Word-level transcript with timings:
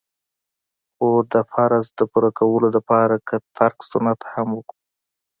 خو 0.95 1.09
د 1.33 1.35
فرض 1.51 1.85
د 1.97 1.99
پوره 2.11 2.31
کولو 2.39 2.67
د 2.75 2.77
پاره 2.89 3.17
که 3.27 3.35
ترک 3.57 3.77
سنت 3.91 4.19
هم 4.33 4.47
وکو. 4.55 4.75